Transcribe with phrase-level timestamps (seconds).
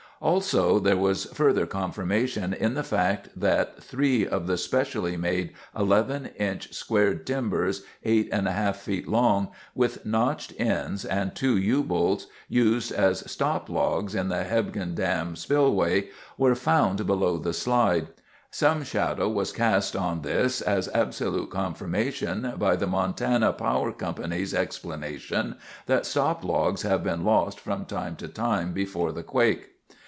[0.23, 6.27] Also, there was further confirmation in the fact that three of the especially made 11
[6.37, 11.81] inch squared timbers, eight and a half feet long, with notched ends and two U
[11.81, 18.05] bolts used as stop logs in the Hebgen Dam spillway were found below the slide.
[18.51, 25.55] Some shadow was cast on this as absolute confirmation by the Montana Power Co.'s explanation
[25.87, 29.69] that stop logs have been lost from time to time before the quake.